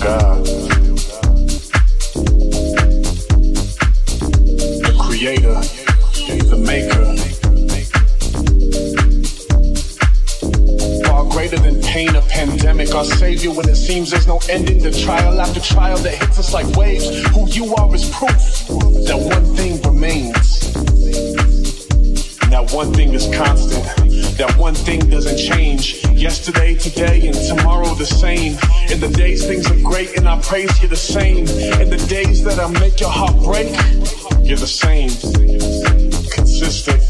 [0.00, 0.44] God.
[4.84, 5.60] The creator,
[6.48, 7.04] the maker.
[11.06, 14.90] Far greater than pain or pandemic, our savior when it seems there's no ending to
[14.90, 17.08] trial after trial that hits us like waves.
[17.34, 18.51] Who you are is proof.
[30.04, 31.46] Great and I praise you the same.
[31.80, 33.70] In the days that I make your heart break,
[34.46, 35.10] you're the same.
[36.30, 37.02] Consistent,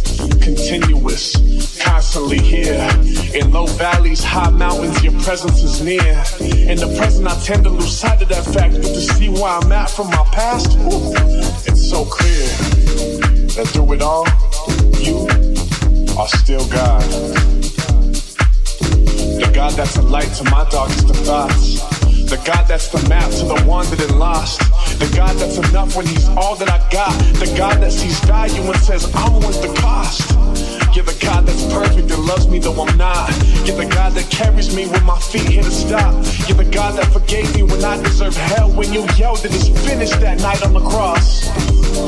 [0.42, 1.36] continuous,
[1.80, 2.88] constantly here.
[3.34, 6.12] In low valleys, high mountains, your presence is near.
[6.40, 9.46] In the present, I tend to lose sight of that fact, but to see where
[9.46, 10.76] I'm at from my past,
[11.66, 12.46] it's so clear
[13.56, 14.26] that through it all,
[15.00, 15.26] you
[16.18, 17.02] are still God.
[19.40, 21.91] The God that's a light to my darkest of thoughts.
[22.32, 24.58] The God that's the map to the wandered and lost.
[24.98, 27.12] The God that's enough when He's all that I got.
[27.36, 30.30] The God that sees value and says, I'm worth the cost.
[30.96, 33.28] You're the God that's perfect and loves me though I'm not.
[33.68, 36.14] You're the God that carries me when my feet hit a stop.
[36.48, 38.72] You're the God that forgave me when I deserved hell.
[38.72, 41.52] When you yelled that it's finished that night on the cross.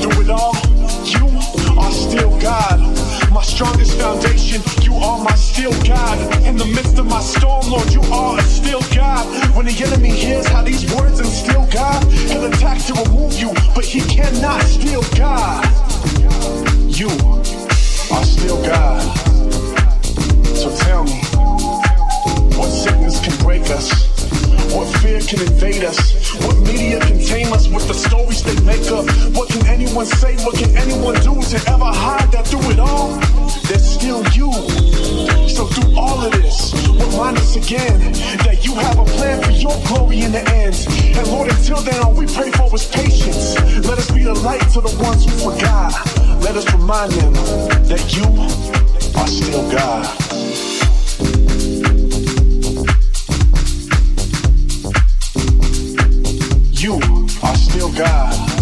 [0.00, 0.56] Through it all,
[1.04, 1.28] you
[1.76, 3.03] are still God.
[3.35, 6.47] My strongest foundation, you are my still God.
[6.47, 9.27] In the midst of my storm, Lord, you are a still God.
[9.57, 13.85] When the enemy hears how these words instill God, he'll attack to remove you, but
[13.85, 15.64] he cannot steal God.
[16.87, 17.09] You
[18.14, 19.03] are still God.
[20.55, 21.20] So tell me,
[22.57, 24.13] what sickness can break us?
[24.74, 26.34] What fear can invade us?
[26.42, 29.06] What media can tame us with the stories they make up?
[29.37, 30.34] What can anyone say?
[30.44, 33.14] What can anyone do to ever hide that through it all?
[33.68, 34.50] There's still you.
[35.48, 38.00] So through all of this, remind us again
[38.42, 40.74] that you have a plan for your glory in the end.
[41.16, 43.54] And Lord, until then, all we pray for is patience.
[43.87, 45.94] Let us be the light to the ones who forgot.
[46.42, 47.32] Let us remind them
[47.87, 48.26] that you
[49.14, 50.34] are still God.
[56.85, 57.01] You
[57.42, 58.53] are still God.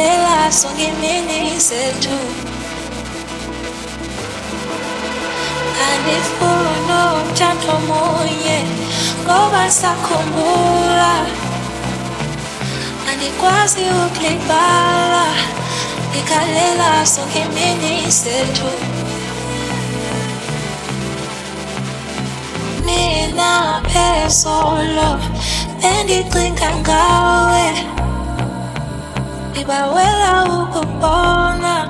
[0.00, 2.16] many lives, don't give me reason to.
[5.86, 7.02] And if full no
[7.38, 8.58] chanto moye,
[9.24, 11.14] ngoma sakumbula.
[13.10, 15.26] Andikwazi ukulibala,
[16.10, 18.70] ndikhalela sonke imini sethu.
[22.84, 25.10] Mina phezolo,
[25.80, 27.99] bendicinga ngawe
[29.54, 31.88] ibaweela ukupona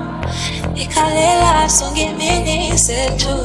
[0.75, 3.37] ikhalela songemini sethu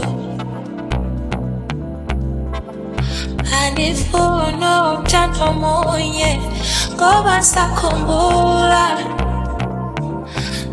[3.63, 6.41] andifuna umthando omunye
[6.95, 8.87] ngoba sakhumbula.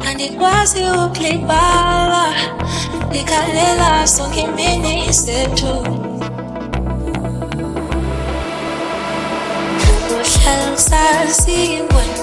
[0.08, 2.26] Andikwazi ukulibala
[3.12, 5.74] ikhalela songemini sethu
[10.24, 12.23] Shall I see when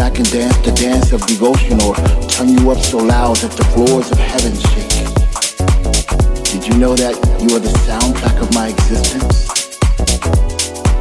[0.00, 1.94] I can dance the dance of devotion or
[2.28, 4.92] turn you up so loud that the floors of heaven shake.
[6.52, 9.48] Did you know that you are the soundtrack of my existence?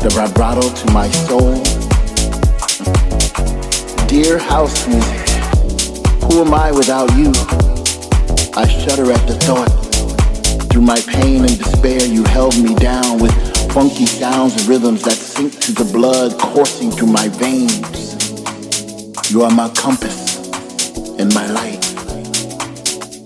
[0.02, 1.60] The vibrato to my soul?
[4.08, 5.30] Dear house music,
[6.24, 7.34] who am I without you?
[8.56, 9.72] I shudder at the thought.
[10.72, 13.34] Through my pain and despair, you held me down with
[13.74, 18.05] funky sounds and rhythms that sink to the blood coursing through my veins.
[19.28, 20.38] You are my compass
[21.20, 21.82] and my light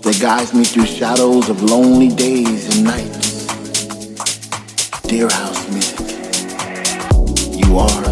[0.02, 3.46] that guides me through shadows of lonely days and nights.
[5.02, 6.00] Dear house music,
[7.54, 8.09] you are